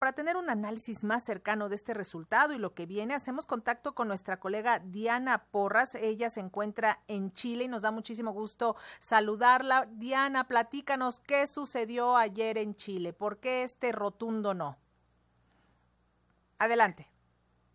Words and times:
Para 0.00 0.14
tener 0.14 0.38
un 0.38 0.48
análisis 0.48 1.04
más 1.04 1.22
cercano 1.22 1.68
de 1.68 1.74
este 1.76 1.92
resultado 1.92 2.54
y 2.54 2.58
lo 2.58 2.72
que 2.72 2.86
viene, 2.86 3.12
hacemos 3.12 3.44
contacto 3.44 3.94
con 3.94 4.08
nuestra 4.08 4.40
colega 4.40 4.78
Diana 4.78 5.44
Porras. 5.50 5.94
Ella 5.94 6.30
se 6.30 6.40
encuentra 6.40 7.02
en 7.06 7.34
Chile 7.34 7.64
y 7.64 7.68
nos 7.68 7.82
da 7.82 7.90
muchísimo 7.90 8.32
gusto 8.32 8.76
saludarla. 8.98 9.84
Diana, 9.90 10.48
platícanos 10.48 11.20
qué 11.20 11.46
sucedió 11.46 12.16
ayer 12.16 12.56
en 12.56 12.76
Chile. 12.76 13.12
¿Por 13.12 13.40
qué 13.40 13.62
este 13.62 13.92
rotundo 13.92 14.54
no? 14.54 14.78
Adelante. 16.58 17.12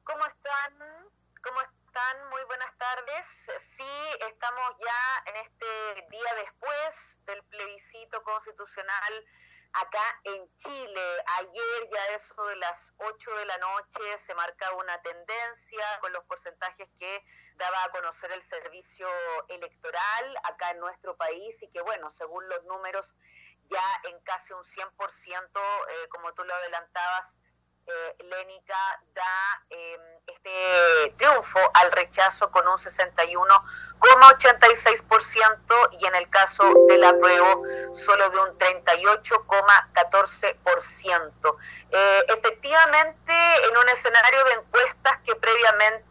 ¿Cómo 0.04 0.26
están? 0.26 0.80
¿Cómo 1.44 1.62
están? 1.62 2.30
Muy 2.32 2.44
buenas 2.48 2.76
tardes. 2.80 3.28
Sí, 3.78 3.94
estamos 4.32 4.76
ya 4.80 5.32
en 5.32 5.46
este 5.46 6.08
día 6.10 6.34
después 6.44 7.26
del 7.28 7.44
plebiscito 7.44 8.24
constitucional 8.24 9.14
acá 9.76 10.20
en 10.24 10.48
Chile. 10.58 11.24
Ayer 11.40 11.90
ya 11.92 12.16
eso 12.16 12.46
de 12.46 12.56
las 12.58 12.94
8 12.98 13.36
de 13.38 13.46
la 13.46 13.58
noche 13.58 14.18
se 14.20 14.34
marcaba 14.36 14.78
una 14.78 15.02
tendencia 15.02 15.86
con 16.02 16.14
los 16.14 16.24
porcentajes 16.26 16.90
que 17.00 17.24
daba 17.56 17.84
a 17.84 17.92
conocer 17.92 18.32
el 18.32 18.42
servicio 18.42 19.08
electoral 19.50 20.38
acá 20.44 20.72
en 20.72 20.80
nuestro 20.80 21.16
país 21.18 21.56
y 21.62 21.70
que 21.70 21.82
bueno, 21.82 22.12
según 22.12 22.48
los 22.50 22.64
números 22.66 23.06
ya 23.70 24.02
en 24.10 24.20
casi 24.22 24.54
un 24.54 24.64
100%, 24.64 25.60
eh, 25.90 26.10
como 26.10 26.34
tú 26.34 26.44
lo 26.44 26.54
adelantabas, 26.54 27.36
eh, 27.88 28.16
Lénica 28.20 28.78
da 29.14 29.66
em, 29.70 30.02
este 30.26 31.14
triunfo 31.18 31.60
al 31.76 31.92
rechazo 31.92 32.50
con 32.52 32.68
un 32.68 32.78
61,86% 34.00 35.90
y 36.00 36.06
en 36.06 36.16
el 36.16 36.30
caso 36.30 36.64
del 36.88 37.04
apruebo 37.04 37.64
solo 37.94 38.30
de 38.30 38.40
un 38.40 38.58
38,14%. 38.58 41.58
Eh, 41.92 42.26
efectivamente, 42.30 43.34
en 43.70 43.78
un 43.78 43.90
escenario 43.90 44.46
de 44.46 44.54
encuestas 44.54 45.20
que 45.26 45.36
previamente 45.36 46.06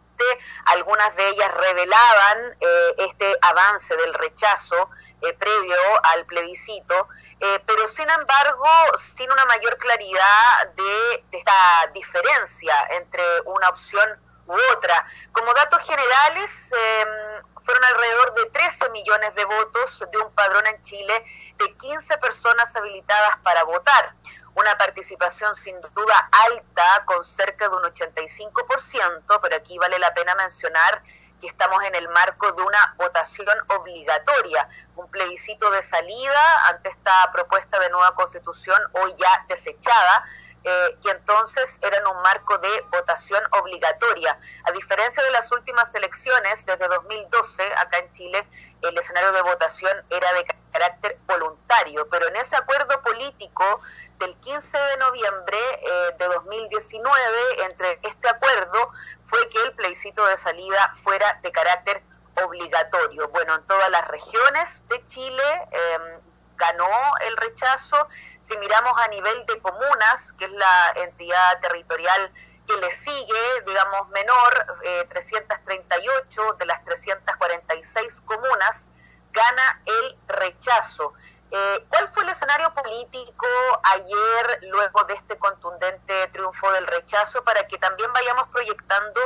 algunas 0.66 1.14
de 1.16 1.28
ellas 1.30 1.52
revelaban 1.54 2.56
eh, 2.60 2.94
este 2.98 3.36
avance 3.42 3.96
del 3.96 4.14
rechazo 4.14 4.90
eh, 5.22 5.32
previo 5.34 5.76
al 6.02 6.24
plebiscito, 6.26 7.08
eh, 7.40 7.60
pero 7.66 7.88
sin 7.88 8.08
embargo, 8.10 8.68
sin 8.98 9.30
una 9.30 9.44
mayor 9.46 9.76
claridad 9.78 10.68
de, 10.74 11.24
esta 11.32 11.90
diferencia 11.92 12.74
entre 12.90 13.22
una 13.46 13.68
opción 13.68 14.08
u 14.46 14.54
otra. 14.72 15.06
Como 15.32 15.52
datos 15.54 15.82
generales, 15.82 16.70
em, 16.72 17.42
fueron 17.64 17.84
alrededor 17.84 18.34
de 18.34 18.46
13 18.46 18.90
millones 18.90 19.34
de 19.34 19.44
votos 19.44 20.04
de 20.10 20.18
un 20.18 20.30
padrón 20.32 20.66
en 20.66 20.82
Chile 20.82 21.24
de 21.58 21.74
15 21.74 22.18
personas 22.18 22.74
habilitadas 22.76 23.38
para 23.42 23.64
votar. 23.64 24.14
Una 24.54 24.76
participación 24.78 25.54
sin 25.54 25.80
duda 25.80 26.28
alta, 26.48 27.04
con 27.06 27.24
cerca 27.24 27.68
de 27.68 27.74
un 27.74 27.82
85%, 27.82 29.40
pero 29.42 29.56
aquí 29.56 29.78
vale 29.78 29.98
la 29.98 30.14
pena 30.14 30.34
mencionar 30.36 31.02
que 31.40 31.48
estamos 31.48 31.82
en 31.84 31.94
el 31.94 32.08
marco 32.08 32.52
de 32.52 32.62
una 32.62 32.94
votación 32.96 33.56
obligatoria, 33.68 34.68
un 34.96 35.10
plebiscito 35.10 35.70
de 35.70 35.82
salida 35.82 36.68
ante 36.68 36.90
esta 36.90 37.12
propuesta 37.32 37.78
de 37.80 37.90
nueva 37.90 38.14
constitución 38.14 38.80
hoy 38.92 39.14
ya 39.18 39.44
desechada, 39.48 40.24
eh, 40.64 40.98
que 41.02 41.10
entonces 41.10 41.78
era 41.82 41.98
en 41.98 42.06
un 42.06 42.22
marco 42.22 42.58
de 42.58 42.80
votación 42.90 43.42
obligatoria. 43.52 44.38
A 44.64 44.72
diferencia 44.72 45.22
de 45.22 45.30
las 45.30 45.50
últimas 45.52 45.94
elecciones, 45.94 46.64
desde 46.64 46.88
2012, 46.88 47.62
acá 47.76 47.98
en 47.98 48.12
Chile, 48.12 48.46
el 48.82 48.96
escenario 48.96 49.32
de 49.32 49.42
votación 49.42 49.96
era 50.10 50.32
de 50.32 50.46
carácter 50.72 51.18
voluntario, 51.26 52.08
pero 52.08 52.28
en 52.28 52.36
ese 52.36 52.56
acuerdo 52.56 53.00
político 53.02 53.80
del 54.18 54.34
15 54.36 54.78
de 54.78 54.96
noviembre 54.96 55.58
eh, 55.82 56.14
de 56.18 56.26
2019, 56.26 57.64
entre 57.64 57.98
este 58.02 58.28
acuerdo, 58.28 58.90
fue 59.26 59.48
que 59.48 59.62
el 59.62 59.72
plebiscito 59.72 60.24
de 60.26 60.36
salida 60.36 60.94
fuera 61.02 61.38
de 61.42 61.52
carácter 61.52 62.02
obligatorio. 62.42 63.28
Bueno, 63.28 63.54
en 63.54 63.66
todas 63.66 63.90
las 63.90 64.06
regiones 64.08 64.88
de 64.88 65.06
Chile 65.06 65.42
em, 65.70 66.20
ganó 66.56 66.88
el 67.26 67.36
rechazo. 67.36 68.08
Si 68.46 68.56
miramos 68.58 68.98
a 68.98 69.08
nivel 69.08 69.46
de 69.46 69.58
comunas, 69.60 70.32
que 70.34 70.44
es 70.44 70.52
la 70.52 70.92
entidad 70.96 71.60
territorial 71.60 72.32
que 72.66 72.76
le 72.76 72.90
sigue, 72.96 73.62
digamos, 73.66 74.08
menor, 74.10 74.66
338 75.08 76.42
eh, 76.42 76.56
de 76.58 76.66
las 76.66 76.84
346 76.84 78.20
comunas, 78.22 78.88
gana 79.32 79.82
el 79.84 80.18
rechazo. 80.28 81.14
Eh, 81.50 81.86
¿Cuál 81.88 82.08
fue 82.08 82.24
el 82.24 82.30
escenario 82.30 82.72
político 82.74 83.46
ayer, 83.82 84.58
luego 84.62 85.04
de 85.04 85.14
este 85.14 85.38
contundente 85.38 86.28
triunfo 86.28 86.70
del 86.72 86.86
rechazo, 86.86 87.44
para 87.44 87.66
que 87.68 87.78
también 87.78 88.12
vayamos 88.12 88.48
proyectando 88.48 89.20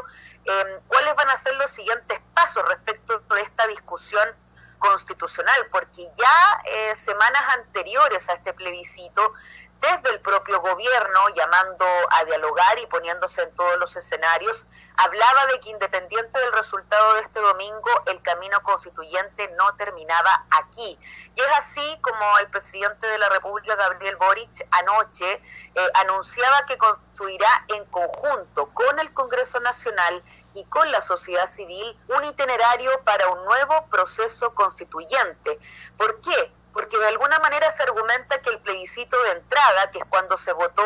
em, 0.44 0.80
cuáles 0.88 1.14
van 1.14 1.30
a 1.30 1.36
ser 1.36 1.54
los 1.56 1.70
siguientes 1.70 2.20
pasos 2.34 2.64
respecto 2.66 3.18
de 3.20 3.40
esta 3.40 3.66
discusión 3.68 4.28
constitucional? 4.78 5.66
Porque 5.70 6.08
ya 6.16 6.62
eh, 6.64 6.96
semanas 6.96 7.42
anteriores 7.56 8.28
a 8.28 8.34
este 8.34 8.52
plebiscito 8.52 9.34
desde 9.80 10.10
el 10.10 10.20
propio 10.20 10.60
gobierno, 10.60 11.28
llamando 11.36 11.84
a 12.10 12.24
dialogar 12.24 12.78
y 12.80 12.86
poniéndose 12.86 13.42
en 13.42 13.54
todos 13.54 13.78
los 13.78 13.94
escenarios, 13.94 14.66
hablaba 14.96 15.46
de 15.46 15.60
que 15.60 15.70
independiente 15.70 16.38
del 16.40 16.52
resultado 16.52 17.14
de 17.14 17.20
este 17.20 17.38
domingo, 17.38 17.90
el 18.06 18.20
camino 18.22 18.60
constituyente 18.64 19.48
no 19.56 19.72
terminaba 19.76 20.46
aquí. 20.50 20.98
Y 21.34 21.40
es 21.40 21.46
así 21.58 21.98
como 22.00 22.38
el 22.38 22.48
presidente 22.48 23.06
de 23.06 23.18
la 23.18 23.28
República, 23.28 23.76
Gabriel 23.76 24.16
Boric, 24.16 24.66
anoche 24.72 25.40
eh, 25.74 25.90
anunciaba 25.94 26.66
que 26.66 26.76
construirá 26.76 27.64
en 27.68 27.84
conjunto 27.86 28.66
con 28.74 28.98
el 28.98 29.12
Congreso 29.12 29.60
Nacional 29.60 30.22
y 30.58 30.64
con 30.64 30.90
la 30.90 31.00
sociedad 31.00 31.48
civil 31.48 31.96
un 32.08 32.24
itinerario 32.24 32.90
para 33.04 33.28
un 33.28 33.44
nuevo 33.44 33.86
proceso 33.90 34.54
constituyente. 34.54 35.58
¿Por 35.96 36.20
qué? 36.20 36.52
porque 36.78 36.96
de 36.96 37.08
alguna 37.08 37.40
manera 37.40 37.72
se 37.72 37.82
argumenta 37.82 38.40
que 38.40 38.50
el 38.50 38.60
plebiscito 38.60 39.20
de 39.24 39.32
entrada, 39.32 39.90
que 39.90 39.98
es 39.98 40.04
cuando 40.04 40.36
se 40.36 40.52
votó 40.52 40.84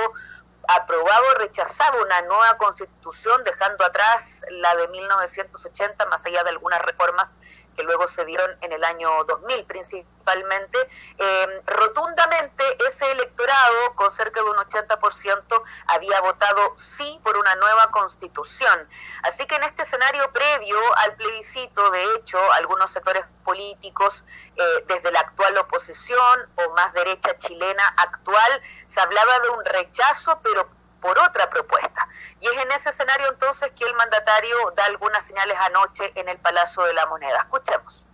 aprobado 0.66 1.22
o 1.32 1.38
rechazaba 1.38 2.00
una 2.00 2.22
nueva 2.22 2.56
constitución, 2.56 3.44
dejando 3.44 3.84
atrás 3.84 4.40
la 4.48 4.74
de 4.76 4.88
1980, 4.88 6.06
más 6.06 6.24
allá 6.24 6.44
de 6.44 6.48
algunas 6.48 6.80
reformas 6.80 7.34
que 7.76 7.82
luego 7.82 8.06
se 8.08 8.24
dieron 8.24 8.50
en 8.60 8.72
el 8.72 8.84
año 8.84 9.24
2000 9.24 9.64
principalmente, 9.64 10.78
eh, 11.18 11.62
rotundamente 11.66 12.64
ese 12.88 13.10
electorado, 13.10 13.94
con 13.94 14.10
cerca 14.10 14.42
de 14.42 14.50
un 14.50 14.56
80%, 14.56 15.62
había 15.86 16.20
votado 16.20 16.76
sí 16.76 17.20
por 17.22 17.36
una 17.36 17.54
nueva 17.56 17.88
constitución. 17.88 18.88
Así 19.22 19.46
que 19.46 19.56
en 19.56 19.64
este 19.64 19.82
escenario 19.82 20.30
previo 20.32 20.78
al 20.98 21.14
plebiscito, 21.16 21.90
de 21.90 22.14
hecho, 22.14 22.38
algunos 22.52 22.90
sectores 22.90 23.24
políticos, 23.44 24.24
eh, 24.56 24.84
desde 24.86 25.10
la 25.10 25.20
actual 25.20 25.56
oposición 25.58 26.48
o 26.56 26.74
más 26.74 26.92
derecha 26.92 27.36
chilena 27.38 27.86
actual, 27.96 28.62
se 28.88 29.00
hablaba 29.00 29.38
de 29.40 29.48
un 29.50 29.64
rechazo, 29.64 30.40
pero 30.42 30.68
por 31.02 31.18
otra 31.18 31.50
propuesta. 31.50 32.08
Y 32.40 32.46
es 32.46 32.64
en 32.64 32.72
ese 32.78 32.90
escenario 32.90 33.26
entonces 33.30 33.70
que 33.76 33.84
el 33.84 33.94
mandatario 33.94 34.56
da 34.76 34.84
algunas 34.86 35.24
señales 35.24 35.56
anoche 35.66 36.12
en 36.14 36.28
el 36.28 36.38
Palacio 36.38 36.84
de 36.84 36.94
la 36.94 37.04
Moneda. 37.06 37.38
Escuchemos. 37.40 38.06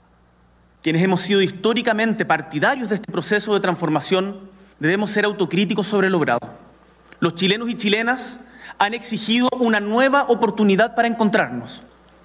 Quienes 0.83 1.03
hemos 1.03 1.21
sido 1.21 1.43
históricamente 1.43 2.25
partidarios 2.25 2.89
de 2.89 2.97
este 2.97 3.13
proceso 3.13 3.53
de 3.55 3.61
transformación 3.61 4.51
debemos 4.79 5.11
ser 5.13 5.27
autocríticos 5.27 5.87
sobre 5.87 6.09
lo 6.09 6.19
logrado. 6.19 6.51
Los 7.21 7.35
chilenos 7.35 7.69
y 7.69 7.77
chilenas 7.77 8.39
han 8.79 8.95
exigido 8.95 9.49
una 9.53 9.81
nueva 9.81 10.25
oportunidad 10.29 10.95
para 10.95 11.09
encontrarnos 11.09 11.83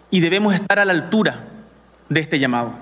y 0.09 0.21
debemos 0.21 0.53
estar 0.53 0.79
a 0.79 0.85
la 0.85 0.93
altura 0.93 1.45
de 2.09 2.21
este 2.21 2.39
llamado. 2.39 2.73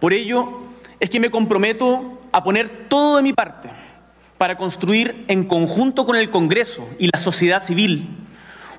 Por 0.00 0.12
ello 0.12 0.62
es 0.98 1.08
que 1.08 1.20
me 1.20 1.30
comprometo 1.30 2.20
a 2.32 2.42
poner 2.42 2.88
todo 2.88 3.16
de 3.16 3.22
mi 3.22 3.32
parte 3.32 3.70
para 4.42 4.56
construir 4.56 5.24
en 5.28 5.44
conjunto 5.44 6.04
con 6.04 6.16
el 6.16 6.28
Congreso 6.28 6.88
y 6.98 7.08
la 7.12 7.20
sociedad 7.20 7.62
civil 7.62 8.08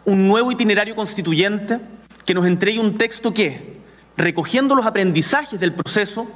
un 0.04 0.28
nuevo 0.28 0.52
itinerario 0.52 0.94
constituyente 0.94 1.80
que 2.26 2.34
nos 2.34 2.46
entregue 2.46 2.82
un 2.82 2.98
texto 2.98 3.34
que, 3.34 3.78
recogiendo 4.18 4.76
los 4.76 4.86
aprendizajes 4.86 5.62
del 5.62 5.72
proceso, 5.72 6.28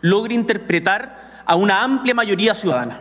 logre 0.00 0.36
interpretar 0.36 1.42
a 1.44 1.56
una 1.56 1.82
amplia 1.82 2.14
mayoría 2.14 2.54
ciudadana. 2.54 3.00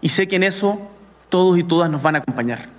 Y 0.00 0.08
sé 0.08 0.26
que 0.26 0.34
en 0.34 0.42
eso 0.42 0.80
todos 1.28 1.56
y 1.60 1.62
todas 1.62 1.88
nos 1.88 2.02
van 2.02 2.16
a 2.16 2.18
acompañar. 2.18 2.73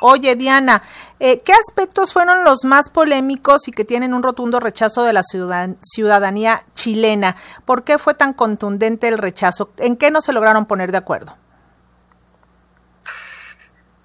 Oye, 0.00 0.36
Diana, 0.36 0.82
eh, 1.20 1.40
¿qué 1.40 1.52
aspectos 1.52 2.12
fueron 2.12 2.44
los 2.44 2.64
más 2.64 2.88
polémicos 2.88 3.68
y 3.68 3.72
que 3.72 3.84
tienen 3.84 4.14
un 4.14 4.22
rotundo 4.22 4.60
rechazo 4.60 5.02
de 5.02 5.12
la 5.12 5.22
ciudadanía 5.22 6.64
chilena? 6.74 7.36
¿Por 7.64 7.84
qué 7.84 7.98
fue 7.98 8.14
tan 8.14 8.32
contundente 8.32 9.08
el 9.08 9.18
rechazo? 9.18 9.70
¿En 9.78 9.96
qué 9.96 10.10
no 10.10 10.20
se 10.20 10.32
lograron 10.32 10.66
poner 10.66 10.92
de 10.92 10.98
acuerdo? 10.98 11.36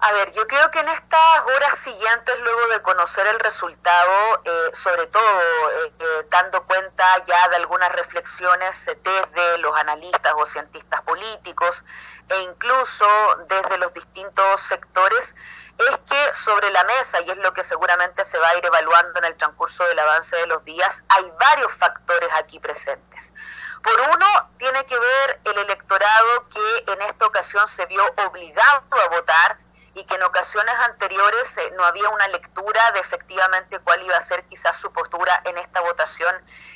A 0.06 0.12
ver, 0.12 0.32
yo 0.32 0.46
creo 0.46 0.70
que 0.70 0.80
en 0.80 0.88
estas 0.90 1.46
horas 1.46 1.78
siguientes, 1.78 2.38
luego 2.40 2.68
de 2.68 2.82
conocer 2.82 3.26
el 3.26 3.40
resultado, 3.40 4.42
eh, 4.44 4.70
sobre 4.74 5.06
todo 5.06 5.22
eh, 5.22 5.92
eh, 5.98 6.26
dando 6.28 6.62
cuenta 6.64 7.24
ya 7.24 7.48
de 7.48 7.56
algunas 7.56 7.90
reflexiones 7.90 8.84
desde 8.84 9.58
los 9.58 9.74
analistas 9.74 10.34
o 10.36 10.44
cientistas 10.44 11.00
políticos 11.00 11.82
e 12.28 12.38
incluso 12.42 13.06
desde 13.48 13.78
los 13.78 13.94
distintos 13.94 14.60
sectores, 14.60 15.34
es 15.78 15.98
que 16.06 16.34
sobre 16.34 16.70
la 16.70 16.84
mesa, 16.84 17.22
y 17.22 17.30
es 17.30 17.38
lo 17.38 17.54
que 17.54 17.64
seguramente 17.64 18.26
se 18.26 18.36
va 18.36 18.50
a 18.50 18.58
ir 18.58 18.66
evaluando 18.66 19.20
en 19.20 19.24
el 19.24 19.36
transcurso 19.36 19.84
del 19.84 19.98
avance 19.98 20.36
de 20.36 20.46
los 20.48 20.62
días, 20.66 21.02
hay 21.08 21.32
varios 21.40 21.72
factores 21.72 22.28
aquí 22.34 22.60
presentes. 22.60 23.32
Por 23.82 23.98
uno, 24.14 24.50
tiene 24.58 24.84
que 24.84 24.98
ver 24.98 25.40
el 25.44 25.58
electorado 25.60 26.46
que 26.50 26.92
en 26.92 27.00
esta 27.02 27.24
ocasión 27.24 27.66
se 27.68 27.86
vio 27.86 28.04
obligado 28.18 28.84
a 29.02 29.08
votar 29.08 29.63
y 29.94 30.04
que 30.04 30.14
en 30.16 30.22
ocasiones 30.24 30.74
anteriores 30.86 31.56
eh, 31.56 31.72
no 31.76 31.84
había 31.84 32.08
una 32.08 32.28
lectura 32.28 32.92
de 32.92 33.00
efectivamente 33.00 33.78
cuál 33.80 34.02
iba 34.02 34.16
a 34.16 34.22
ser 34.22 34.44
quizás 34.44 34.76
su 34.76 34.92
postura 34.92 35.40
en 35.44 35.56
esta 35.58 35.80
votación 35.80 36.34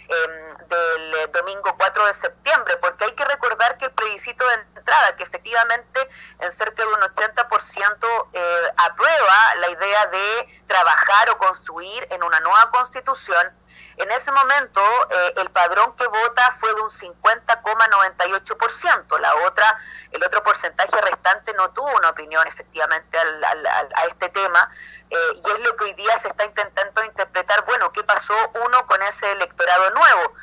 em, 0.08 0.56
del 0.68 1.14
eh, 1.14 1.26
domingo 1.32 1.74
4 1.76 2.06
de 2.06 2.14
septiembre, 2.14 2.76
porque 2.76 3.04
hay 3.04 3.12
que 3.12 3.24
recordar 3.24 3.76
que 3.76 3.86
el 3.86 3.90
plebiscito 3.92 4.46
de 4.46 4.54
entrada, 4.76 5.16
que 5.16 5.24
efectivamente 5.24 6.08
en 6.38 6.52
cerca 6.52 6.84
de 6.84 6.88
un 6.88 7.00
80% 7.00 8.28
eh, 8.32 8.72
aprueba 8.76 9.54
la 9.56 9.70
idea 9.70 10.06
de 10.06 10.62
trabajar 10.66 11.30
o 11.30 11.38
construir 11.38 12.06
en 12.10 12.22
una 12.22 12.38
nueva 12.40 12.70
constitución, 12.70 13.52
en 13.98 14.10
ese 14.12 14.30
momento, 14.30 14.80
eh, 15.10 15.32
el 15.36 15.50
padrón 15.50 15.94
que 15.96 16.06
vota 16.06 16.56
fue 16.60 16.72
de 16.74 16.80
un 16.80 16.90
50,98%. 16.90 19.18
La 19.18 19.34
otra, 19.46 19.76
el 20.12 20.22
otro 20.24 20.42
porcentaje 20.42 21.00
restante 21.00 21.52
no 21.54 21.70
tuvo 21.70 21.90
una 21.96 22.10
opinión 22.10 22.46
efectivamente 22.46 23.18
a 23.18 24.04
este 24.06 24.28
tema. 24.28 24.70
Eh, 25.10 25.16
y 25.34 25.50
es 25.50 25.60
lo 25.60 25.74
que 25.76 25.84
hoy 25.84 25.94
día 25.94 26.18
se 26.18 26.28
está 26.28 26.44
intentando 26.44 27.02
interpretar, 27.04 27.64
bueno, 27.64 27.90
¿qué 27.92 28.04
pasó 28.04 28.34
uno 28.66 28.86
con 28.86 29.00
ese 29.02 29.32
electorado 29.32 29.90
nuevo? 29.90 30.34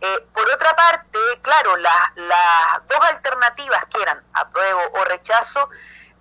Eh, 0.00 0.26
por 0.34 0.50
otra 0.50 0.74
parte, 0.74 1.18
claro, 1.42 1.76
las 1.76 2.10
dos 2.88 3.00
alternativas 3.00 3.84
que 3.86 4.02
eran 4.02 4.20
apruebo 4.32 4.80
o 4.92 5.04
rechazo, 5.04 5.70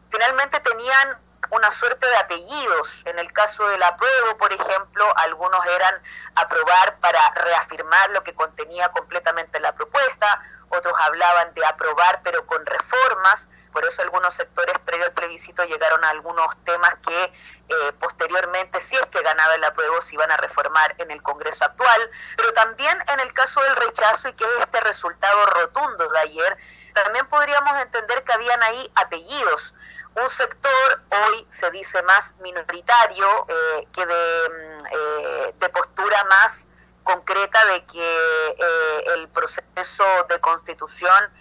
finalmente 0.10 0.60
tenían 0.60 1.18
una 1.50 1.72
suerte 1.72 2.06
de 2.06 2.18
apellidos. 2.18 3.02
En 3.06 3.20
el 3.20 3.32
caso 3.32 3.68
del 3.68 3.84
apruebo, 3.84 4.38
por 4.38 4.52
ejemplo, 4.54 5.06
algunos 5.18 5.66
eran 5.66 5.96
aprobar 6.36 6.98
para 7.00 7.20
reafirmar 7.36 8.10
lo 8.12 8.24
que 8.24 8.34
contenía 8.34 8.90
completamente 8.90 9.60
la 9.60 9.74
propuesta, 9.74 10.42
otros 10.70 10.94
hablaban 11.00 11.54
de 11.54 11.66
aprobar 11.66 12.22
pero 12.24 12.46
con 12.48 12.66
reformas, 12.66 13.48
por 13.72 13.86
eso 13.86 14.04
algunos 14.04 14.34
sectores 14.36 14.78
previo 14.86 15.06
al 15.06 15.14
plebiscito 15.14 15.64
llegaron 15.66 16.04
a 16.04 16.10
algunos 16.10 16.48
temas 16.64 16.96
que 17.06 17.24
eh, 17.24 17.94
posteriormente, 18.00 18.80
si 18.82 18.96
es 18.96 19.06
que 19.08 19.22
ganaba 19.22 19.56
el 19.56 19.64
apruebo, 19.64 20.00
se 20.02 20.14
iban 20.14 20.32
a 20.32 20.38
reformar 20.38 20.96
en 21.00 21.10
el 21.10 21.22
Congreso 21.24 21.66
actual, 21.66 22.12
pero 22.38 22.54
también 22.54 22.96
en 23.12 23.20
el 23.20 23.34
caso 23.34 23.62
del 23.62 23.76
rechazo 23.76 24.30
y 24.30 24.34
que 24.34 24.44
es 24.44 24.62
este 24.62 24.80
resultado 24.82 25.46
rotundo 25.48 26.08
de 26.08 26.20
ayer, 26.20 26.58
también 26.94 27.26
podríamos 27.28 27.82
entender 27.82 28.24
que 28.24 28.34
habían 28.34 28.62
ahí 28.62 28.92
apellidos 28.96 29.74
un 30.16 30.30
sector 30.30 31.02
hoy 31.10 31.48
se 31.50 31.72
dice 31.72 32.02
más 32.04 32.34
minoritario 32.40 33.48
eh, 33.48 33.88
que 33.92 34.06
mm, 34.06 34.86
eh, 34.92 35.54
de, 35.60 35.70
postura 35.70 36.24
más 36.26 36.66
concreta 37.04 37.66
de 37.66 37.86
que 37.86 38.48
eh, 38.50 39.04
el 39.16 39.28
proceso 39.30 40.04
de 40.30 40.40
constitución 40.40 41.32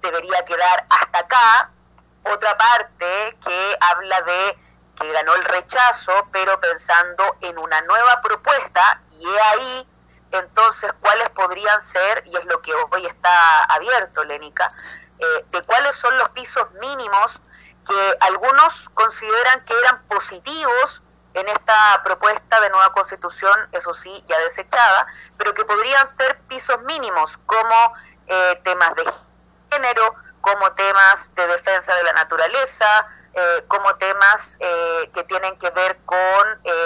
debería 0.00 0.42
quedar 0.46 0.86
hasta 0.88 1.18
acá. 1.18 1.70
Otra 2.22 2.56
parte 2.56 3.36
que 3.44 3.76
habla 3.78 4.22
de 4.22 4.58
que 4.98 5.12
ganó 5.12 5.34
el 5.34 5.44
rechazo, 5.44 6.28
pero 6.32 6.58
pensando 6.60 7.36
en 7.42 7.58
una 7.58 7.82
nueva 7.82 8.22
propuesta, 8.22 9.02
y 9.10 9.26
he 9.26 9.40
ahí 9.40 9.88
entonces 10.32 10.90
cuáles 11.00 11.28
podrían 11.30 11.78
ser, 11.82 12.22
y 12.26 12.36
es 12.38 12.44
lo 12.46 12.62
que 12.62 12.72
hoy 12.72 13.04
está 13.04 13.64
abierto, 13.64 14.24
Lénica, 14.24 14.70
de 15.18 15.62
cuáles 15.64 15.94
son 15.96 16.16
los 16.16 16.30
pisos 16.30 16.66
mínimos 16.80 17.38
que 17.86 18.16
algunos 18.20 18.88
consideran 18.90 19.64
que 19.64 19.78
eran 19.78 20.02
positivos 20.04 21.02
en 21.34 21.48
esta 21.48 22.02
propuesta 22.02 22.60
de 22.60 22.70
nueva 22.70 22.92
constitución, 22.92 23.52
eso 23.72 23.94
sí, 23.94 24.24
ya 24.26 24.38
desechada, 24.40 25.06
pero 25.36 25.54
que 25.54 25.64
podrían 25.64 26.06
ser 26.08 26.38
pisos 26.48 26.80
mínimos 26.82 27.36
como 27.46 27.94
eh, 28.26 28.60
temas 28.64 28.94
de 28.96 29.04
género, 29.70 30.14
como 30.40 30.72
temas 30.72 31.34
de 31.34 31.46
defensa 31.46 31.94
de 31.94 32.02
la 32.04 32.12
naturaleza, 32.14 33.06
eh, 33.32 33.64
como 33.68 33.94
temas 33.94 34.56
eh, 34.58 35.10
que 35.14 35.22
tienen 35.24 35.56
que 35.58 35.70
ver 35.70 35.98
con 36.04 36.18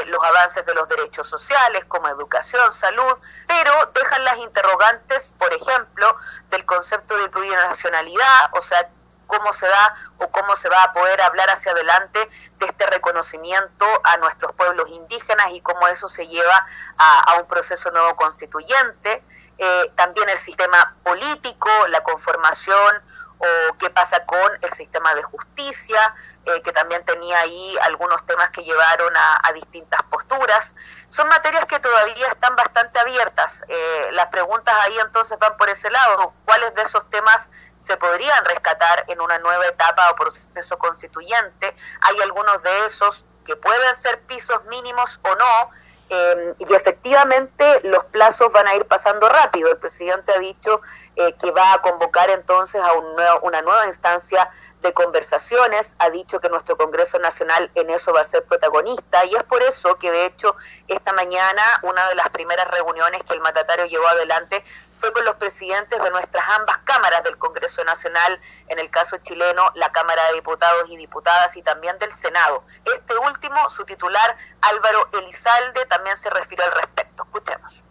los 0.06 0.22
avances 0.24 0.66
de 0.66 0.74
los 0.74 0.86
derechos 0.88 1.26
sociales, 1.26 1.84
como 1.86 2.08
educación, 2.08 2.70
salud, 2.72 3.16
pero 3.46 3.90
dejan 3.94 4.24
las 4.24 4.36
interrogantes, 4.38 5.32
por 5.38 5.52
ejemplo, 5.54 6.16
del 6.50 6.66
concepto 6.66 7.16
de 7.16 7.28
plurinacionalidad, 7.30 8.50
o 8.52 8.60
sea, 8.60 8.90
cómo 9.26 9.52
se 9.52 9.66
da 9.66 9.94
o 10.18 10.28
cómo 10.30 10.56
se 10.56 10.68
va 10.68 10.82
a 10.82 10.92
poder 10.92 11.20
hablar 11.22 11.50
hacia 11.50 11.72
adelante 11.72 12.28
de 12.58 12.66
este 12.66 12.86
reconocimiento 12.86 13.86
a 14.04 14.16
nuestros 14.18 14.54
pueblos 14.54 14.88
indígenas 14.88 15.48
y 15.52 15.60
cómo 15.60 15.86
eso 15.88 16.08
se 16.08 16.26
lleva 16.26 16.66
a, 16.98 17.34
un 17.40 17.46
proceso 17.46 17.90
nuevo 17.90 18.16
constituyente. 18.16 19.22
Eh, 19.58 19.92
también 19.94 20.28
el 20.28 20.38
sistema 20.38 20.94
político, 21.04 21.68
la 21.88 22.02
conformación 22.02 23.02
o 23.38 23.74
qué 23.78 23.90
pasa 23.90 24.24
con 24.24 24.50
el 24.62 24.72
sistema 24.74 25.14
de 25.14 25.22
justicia, 25.22 26.14
eh, 26.46 26.62
que 26.62 26.72
también 26.72 27.04
tenía 27.04 27.40
ahí 27.40 27.76
algunos 27.82 28.24
temas 28.26 28.50
que 28.50 28.62
llevaron 28.62 29.12
a, 29.16 29.52
distintas 29.54 30.02
posturas. 30.04 30.74
Son 31.10 31.28
materias 31.28 31.64
que 31.66 31.78
todavía 31.78 32.28
están 32.28 32.56
bastante 32.56 32.98
abiertas. 32.98 33.64
Eh, 33.68 34.08
las 34.12 34.26
preguntas 34.26 34.74
ahí 34.84 34.98
entonces 34.98 35.38
van 35.38 35.56
por 35.56 35.68
ese 35.68 35.90
lado. 35.90 36.32
¿Cuáles 36.44 36.74
de 36.74 36.82
esos 36.82 37.08
temas 37.10 37.48
se 37.84 37.96
podrían 37.98 38.44
rescatar 38.46 39.04
en 39.08 39.20
una 39.20 39.38
nueva 39.38 39.66
etapa 39.66 40.10
o 40.10 40.16
proceso 40.16 40.78
constituyente. 40.78 41.76
Hay 42.00 42.20
algunos 42.22 42.62
de 42.62 42.86
esos 42.86 43.24
que 43.44 43.56
pueden 43.56 43.94
ser 43.96 44.20
pisos 44.22 44.64
mínimos 44.64 45.20
o 45.22 45.34
no, 45.34 45.70
eh, 46.08 46.54
y 46.58 46.74
efectivamente 46.74 47.80
los 47.84 48.04
plazos 48.06 48.50
van 48.52 48.66
a 48.66 48.74
ir 48.74 48.86
pasando 48.86 49.28
rápido. 49.28 49.70
El 49.70 49.76
presidente 49.76 50.32
ha 50.32 50.38
dicho 50.38 50.80
eh, 51.16 51.34
que 51.34 51.50
va 51.50 51.74
a 51.74 51.82
convocar 51.82 52.30
entonces 52.30 52.80
a 52.80 52.92
un 52.94 53.14
una 53.42 53.62
nueva 53.62 53.86
instancia 53.86 54.50
de 54.84 54.92
conversaciones, 54.92 55.96
ha 55.98 56.10
dicho 56.10 56.38
que 56.40 56.50
nuestro 56.50 56.76
Congreso 56.76 57.18
Nacional 57.18 57.70
en 57.74 57.88
eso 57.88 58.12
va 58.12 58.20
a 58.20 58.24
ser 58.24 58.44
protagonista 58.44 59.24
y 59.24 59.34
es 59.34 59.42
por 59.44 59.62
eso 59.62 59.96
que 59.96 60.10
de 60.10 60.26
hecho 60.26 60.56
esta 60.86 61.14
mañana 61.14 61.62
una 61.82 62.06
de 62.10 62.14
las 62.14 62.28
primeras 62.28 62.70
reuniones 62.70 63.22
que 63.22 63.32
el 63.32 63.40
mandatario 63.40 63.86
llevó 63.86 64.06
adelante 64.06 64.62
fue 64.98 65.12
con 65.12 65.24
los 65.24 65.36
presidentes 65.36 66.02
de 66.02 66.10
nuestras 66.10 66.44
ambas 66.58 66.78
cámaras 66.84 67.22
del 67.24 67.36
Congreso 67.36 67.84
Nacional, 67.84 68.40
en 68.68 68.78
el 68.78 68.90
caso 68.90 69.16
chileno, 69.18 69.62
la 69.74 69.92
Cámara 69.92 70.22
de 70.28 70.36
Diputados 70.36 70.88
y 70.90 70.96
Diputadas 70.96 71.56
y 71.56 71.62
también 71.62 71.98
del 71.98 72.12
Senado. 72.12 72.64
Este 72.84 73.14
último, 73.18 73.56
su 73.70 73.84
titular, 73.84 74.36
Álvaro 74.60 75.08
Elizalde, 75.12 75.86
también 75.86 76.16
se 76.16 76.30
refirió 76.30 76.64
al 76.64 76.72
respecto. 76.72 77.24
Escuchemos. 77.24 77.82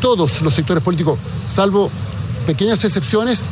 Todos 0.00 0.42
los 0.42 0.54
sectores 0.54 0.82
políticos, 0.82 1.18
salvo 1.46 1.90
pequeñas 2.46 2.84
excepciones, 2.84 3.44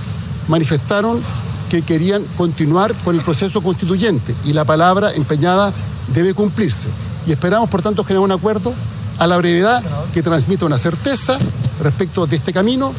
manifestaron 0.46 1.22
que 1.70 1.82
querían 1.82 2.24
continuar 2.36 2.94
con 3.02 3.16
el 3.16 3.22
proceso 3.22 3.62
constituyente 3.62 4.34
y 4.44 4.52
la 4.52 4.64
palabra 4.64 5.12
empeñada 5.12 5.72
debe 6.08 6.34
cumplirse. 6.34 6.88
Y 7.26 7.32
esperamos, 7.32 7.70
por 7.70 7.82
tanto, 7.82 8.04
generar 8.04 8.24
un 8.24 8.32
acuerdo 8.32 8.74
a 9.18 9.26
la 9.26 9.37
brevedad 9.37 9.83
que 10.12 10.23
transmita 10.23 10.66
una 10.66 10.78
certeza 10.78 11.38
respecto 11.83 12.26
de 12.26 12.37
este 12.37 12.52
camino, 12.52 12.92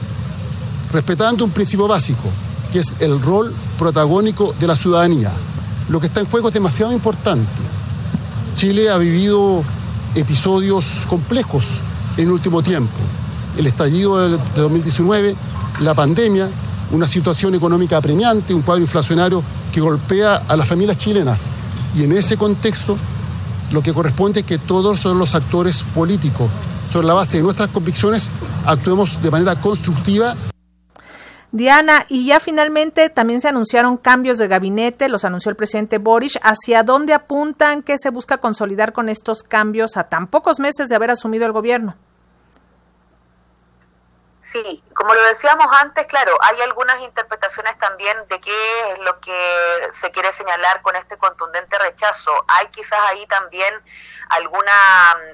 respetando 0.91 1.43
un 1.43 1.51
principio 1.51 1.87
básico, 1.87 2.29
que 2.71 2.79
es 2.79 2.95
el 2.99 3.21
rol 3.21 3.53
protagónico 3.77 4.53
de 4.59 4.67
la 4.67 4.75
ciudadanía. 4.75 5.31
Lo 5.89 5.99
que 5.99 6.07
está 6.07 6.19
en 6.19 6.27
juego 6.27 6.47
es 6.47 6.53
demasiado 6.53 6.91
importante. 6.91 7.49
Chile 8.55 8.89
ha 8.89 8.97
vivido 8.97 9.63
episodios 10.15 11.05
complejos 11.09 11.81
en 12.17 12.27
el 12.27 12.31
último 12.31 12.63
tiempo. 12.63 12.97
El 13.57 13.67
estallido 13.67 14.17
de 14.17 14.37
2019, 14.55 15.35
la 15.81 15.93
pandemia, 15.93 16.49
una 16.91 17.07
situación 17.07 17.55
económica 17.55 17.97
apremiante, 17.97 18.53
un 18.53 18.61
cuadro 18.61 18.81
inflacionario 18.81 19.43
que 19.71 19.81
golpea 19.81 20.43
a 20.47 20.55
las 20.55 20.67
familias 20.67 20.97
chilenas. 20.97 21.49
Y 21.95 22.03
en 22.03 22.11
ese 22.13 22.37
contexto, 22.37 22.97
lo 23.75 23.83
que 23.83 23.93
corresponde 23.93 24.39
es 24.39 24.45
que 24.45 24.57
todos 24.57 25.01
son 25.01 25.19
los 25.19 25.35
actores 25.35 25.83
políticos, 25.93 26.49
sobre 26.89 27.07
la 27.07 27.13
base 27.13 27.37
de 27.37 27.43
nuestras 27.43 27.69
convicciones, 27.69 28.31
actuemos 28.65 29.21
de 29.21 29.29
manera 29.29 29.57
constructiva. 29.57 30.33
Diana, 31.51 32.05
y 32.07 32.25
ya 32.25 32.39
finalmente 32.39 33.09
también 33.09 33.41
se 33.41 33.49
anunciaron 33.49 33.97
cambios 33.97 34.37
de 34.37 34.47
gabinete, 34.47 35.09
los 35.09 35.25
anunció 35.25 35.49
el 35.49 35.57
presidente 35.57 35.97
Boris. 35.97 36.39
¿Hacia 36.41 36.83
dónde 36.83 37.13
apuntan? 37.13 37.81
¿Qué 37.81 37.97
se 37.97 38.09
busca 38.09 38.37
consolidar 38.37 38.93
con 38.93 39.09
estos 39.09 39.43
cambios 39.43 39.97
a 39.97 40.05
tan 40.05 40.27
pocos 40.27 40.59
meses 40.59 40.87
de 40.87 40.95
haber 40.95 41.11
asumido 41.11 41.45
el 41.45 41.51
gobierno? 41.51 41.95
Sí, 44.55 44.81
como 44.95 45.13
lo 45.13 45.21
decíamos 45.23 45.67
antes, 45.81 46.07
claro, 46.07 46.37
hay 46.39 46.61
algunas 46.61 47.01
interpretaciones 47.01 47.77
también 47.77 48.25
de 48.29 48.39
qué 48.39 48.91
es 48.93 48.99
lo 48.99 49.19
que 49.19 49.89
se 49.91 50.11
quiere 50.11 50.31
señalar 50.31 50.81
con 50.81 50.95
este 50.95 51.17
contundente 51.17 51.77
rechazo. 51.77 52.31
Hay 52.47 52.67
quizás 52.67 52.99
ahí 53.09 53.27
también 53.27 53.73
alguna 54.29 54.71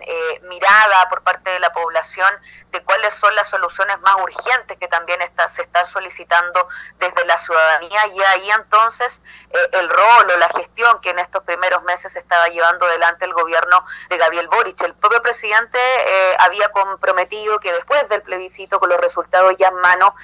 eh, 0.01 0.42
mirada 0.50 1.08
por 1.10 1.22
parte 1.22 1.51
de 1.51 1.60
la 1.60 1.72
población 1.72 2.28
de 2.72 2.82
cuáles 2.84 3.13
son 3.13 3.34
las 3.36 3.50
soluciones 3.50 4.00
más 4.00 4.16
urgentes 4.16 4.78
que 4.78 4.88
también 4.88 5.20
se 5.48 5.62
están 5.62 5.86
solicitando 5.86 6.68
desde 6.98 7.25
la 7.25 7.38
ciudadanía 7.38 8.08
y 8.08 8.22
ahí 8.22 8.50
entonces 8.51 9.22
eh, 9.50 9.70
el 9.74 9.90
rol 9.90 10.32
o 10.34 10.38
la 10.38 10.50
gestión 10.50 11.00
que 11.01 11.10
en 11.10 11.20
estos 11.20 11.44
primeros 11.44 11.84
meses 11.84 12.16
estaba 12.16 12.48
llevando 12.48 12.86
adelante 12.86 13.25
el 13.25 13.34
gobierno 13.34 13.86
de 14.10 14.18
Gabriel 14.18 14.48
Boric. 14.48 14.82
El 14.82 14.94
propio 14.96 15.22
presidente 15.22 15.78
eh, 15.80 16.36
había 16.40 16.70
comprometido 16.70 17.60
que 17.60 17.74
después 17.74 18.08
del 18.10 18.22
plebiscito 18.22 18.80
con 18.80 18.90
los 18.90 19.00
resultados 19.12 19.56
ya 19.60 19.68
en 19.68 19.75
mano 19.75 20.15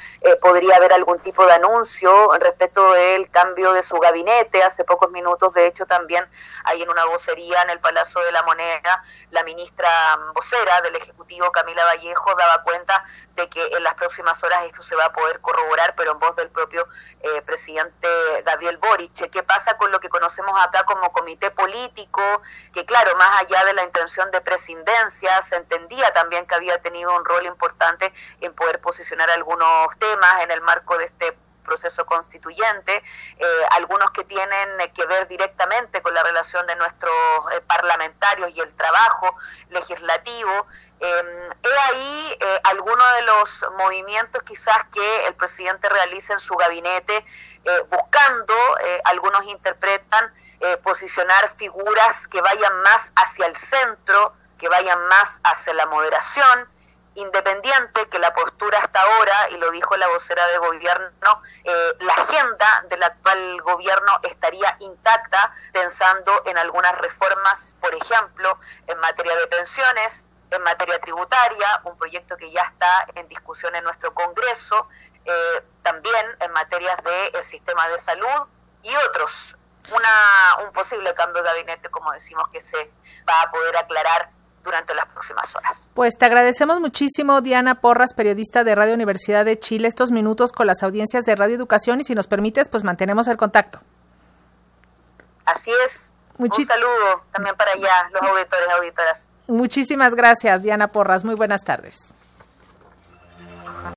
podría 0.42 0.78
haber 0.78 0.94
algún 0.94 1.20
tipo 1.20 1.46
de 1.46 1.54
anuncio 1.54 2.32
respecto 2.40 2.94
del 2.94 3.30
cambio 3.30 3.74
de 3.74 3.84
su 3.84 3.98
gabinete. 3.98 4.64
Hace 4.64 4.84
pocos 4.84 5.12
minutos, 5.12 5.54
de 5.54 5.68
hecho, 5.68 5.86
también 5.86 6.26
hay 6.64 6.82
en 6.82 6.90
una 6.90 7.06
vocería 7.06 7.62
en 7.64 7.72
el 7.72 7.80
Palacio 7.80 8.22
de 8.22 8.32
la 8.32 8.44
Moneda 8.44 9.04
la 9.32 9.44
ministra 9.44 9.90
vocera 10.34 10.82
del 10.82 10.96
Ejecutivo, 10.96 11.52
Camila 11.52 11.84
Vallejo, 11.86 12.34
daba 12.36 12.64
cuenta 12.64 13.04
de 13.36 13.50
que 13.50 13.64
en 13.68 13.84
las 13.84 13.94
próximas 13.96 14.42
horas 14.44 14.64
esto 14.66 14.82
se 14.82 14.96
va 14.96 15.06
a 15.06 15.14
poder 15.14 15.40
corroborar, 15.42 15.94
pero 15.96 16.14
en 16.14 16.20
voz 16.20 16.36
del 16.36 16.50
propio 16.50 16.88
eh, 17.22 17.42
presidente 17.42 18.08
Gabriel 18.46 18.78
Boric. 18.78 19.30
¿Qué 19.30 19.44
pasa 19.44 19.78
con 19.78 19.92
lo 19.92 20.00
que 20.00 20.10
conocemos 20.10 20.58
acá 20.60 20.86
como 20.86 21.12
comité 21.12 21.52
político? 21.52 22.22
Que 22.74 22.86
claro, 22.86 23.16
más 23.18 23.42
allá 23.42 23.66
de 23.66 23.74
la 23.74 23.84
intención 23.84 24.32
de 24.32 24.42
presidencia, 24.42 25.42
se 25.44 25.58
entendía 25.58 26.12
también 26.14 26.48
que 26.48 26.56
había 26.56 26.82
tenido 26.82 27.16
un 27.16 27.26
rol 27.26 27.46
importante 27.46 28.14
en 28.42 28.54
poder 28.54 28.77
posicionar 28.78 29.30
algunos 29.32 29.98
temas 30.00 30.44
en 30.44 30.52
el 30.52 30.62
marco 30.62 30.98
de 30.98 31.06
este 31.06 31.38
proceso 31.68 32.06
constituyente, 32.06 33.04
eh, 33.38 33.46
algunos 33.72 34.10
que 34.12 34.24
tienen 34.24 34.70
que 34.96 35.06
ver 35.06 35.28
directamente 35.28 36.02
con 36.02 36.14
la 36.14 36.24
relación 36.24 36.66
de 36.66 36.76
nuestros 36.78 37.14
eh, 37.52 37.62
parlamentarios 37.68 38.56
y 38.56 38.62
el 38.62 38.74
trabajo 38.76 39.36
legislativo. 39.70 40.66
Eh, 41.00 41.50
he 41.62 41.94
ahí 41.94 42.38
eh, 42.40 42.62
algunos 42.64 43.16
de 43.18 43.22
los 43.24 43.66
movimientos 43.78 44.42
quizás 44.44 44.78
que 44.92 45.28
el 45.28 45.36
presidente 45.36 45.90
realiza 45.90 46.34
en 46.34 46.40
su 46.40 46.56
gabinete, 46.56 47.26
buscando, 47.90 48.54
algunos 49.04 49.44
interpretan, 49.44 50.34
posicionar 50.84 51.50
figuras 51.58 52.26
que 52.30 52.40
vayan 52.40 52.82
más 52.82 53.12
hacia 53.18 53.46
el 53.46 53.58
centro, 53.58 54.34
que 54.58 54.70
vayan 54.70 54.98
más 55.08 55.42
hacia 55.44 55.74
la 55.74 55.86
moderación, 55.88 56.70
independiente 57.18 58.08
que 58.10 58.20
la 58.20 58.34
postura 58.34 58.78
hasta 58.78 59.02
ahora, 59.02 59.50
y 59.50 59.58
lo 59.58 59.72
dijo 59.72 59.98
la 59.98 60.08
vocera 60.08 60.46
de 60.48 60.58
gobierno, 60.60 61.42
eh, 61.64 61.94
la 62.00 62.14
agenda 62.14 62.86
del 62.90 63.02
actual 63.02 63.62
gobierno 63.64 64.20
estaría 64.22 64.78
intacta 64.80 65.52
pensando 65.74 66.44
en 66.46 66.58
algunas 66.60 66.96
reformas, 67.00 67.76
por 67.82 67.94
ejemplo, 67.96 68.60
en 68.86 69.00
materia 69.00 69.36
de 69.36 69.48
pensiones, 69.48 70.28
en 70.52 70.62
materia 70.62 71.00
tributaria, 71.00 71.82
un 71.86 71.98
proyecto 71.98 72.38
que 72.38 72.52
ya 72.52 72.62
está 72.62 73.08
en 73.16 73.28
discusión 73.28 73.74
en 73.76 73.84
nuestro 73.84 74.14
Congreso, 74.14 74.88
eh, 75.26 75.64
también 75.82 76.26
en 76.40 76.52
materias 76.52 76.98
del 77.04 77.32
de 77.32 77.44
sistema 77.44 77.88
de 77.90 77.98
salud 77.98 78.48
y 78.84 78.96
otros. 78.96 79.56
Una, 79.90 80.66
un 80.66 80.74
posible 80.74 81.14
cambio 81.16 81.42
de 81.42 81.50
gabinete, 81.50 81.90
como 81.90 82.12
decimos, 82.12 82.48
que 82.50 82.62
se 82.62 82.92
va 83.28 83.42
a 83.42 83.52
poder 83.52 83.76
aclarar 83.78 84.30
durante 84.64 84.94
las 84.94 85.06
próximas 85.08 85.56
horas. 85.56 85.90
Pues 85.94 86.18
te 86.18 86.26
agradecemos 86.26 86.80
muchísimo, 86.80 87.42
Diana 87.42 87.76
Porras, 87.76 88.14
periodista 88.14 88.64
de 88.64 88.76
Radio 88.76 88.94
Universidad 88.94 89.46
de 89.46 89.60
Chile, 89.60 89.88
estos 89.88 90.12
minutos 90.12 90.52
con 90.52 90.68
las 90.68 90.84
audiencias 90.84 91.26
de 91.26 91.36
Radio 91.36 91.56
Educación 91.56 92.02
y 92.02 92.04
si 92.04 92.16
nos 92.16 92.28
permites, 92.28 92.70
pues 92.70 92.84
mantenemos 92.84 93.28
el 93.28 93.38
contacto. 93.38 93.80
Así 95.46 95.72
es. 95.86 96.12
Un 96.38 96.52
saludo 96.54 97.24
también 97.32 97.56
para 97.56 97.72
allá, 97.72 98.10
los 98.14 98.22
auditores 98.22 98.68
y 98.68 98.72
auditoras. 98.72 99.30
Muchísimas 99.48 100.14
gracias, 100.14 100.62
Diana 100.62 100.90
Porras. 100.90 101.24
Muy 101.24 101.36
buenas 101.36 101.64
tardes. 101.64 102.14